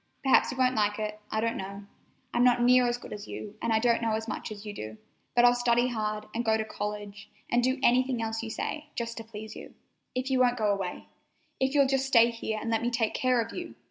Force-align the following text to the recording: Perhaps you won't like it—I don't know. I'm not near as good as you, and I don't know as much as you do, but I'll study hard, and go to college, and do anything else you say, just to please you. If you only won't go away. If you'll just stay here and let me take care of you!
Perhaps 0.23 0.49
you 0.51 0.57
won't 0.57 0.73
like 0.73 0.97
it—I 0.97 1.39
don't 1.41 1.57
know. 1.57 1.83
I'm 2.33 2.43
not 2.43 2.59
near 2.63 2.87
as 2.87 2.97
good 2.97 3.13
as 3.13 3.27
you, 3.27 3.53
and 3.61 3.71
I 3.71 3.77
don't 3.77 4.01
know 4.01 4.13
as 4.13 4.27
much 4.27 4.51
as 4.51 4.65
you 4.65 4.73
do, 4.73 4.97
but 5.35 5.45
I'll 5.45 5.53
study 5.53 5.89
hard, 5.89 6.25
and 6.33 6.43
go 6.43 6.57
to 6.57 6.65
college, 6.65 7.29
and 7.51 7.61
do 7.63 7.77
anything 7.83 8.19
else 8.19 8.41
you 8.41 8.49
say, 8.49 8.87
just 8.95 9.15
to 9.17 9.23
please 9.23 9.55
you. 9.55 9.75
If 10.15 10.31
you 10.31 10.39
only 10.39 10.47
won't 10.47 10.57
go 10.57 10.71
away. 10.73 11.05
If 11.59 11.75
you'll 11.75 11.85
just 11.85 12.07
stay 12.07 12.31
here 12.31 12.57
and 12.59 12.71
let 12.71 12.81
me 12.81 12.89
take 12.89 13.13
care 13.13 13.39
of 13.41 13.53
you! 13.53 13.75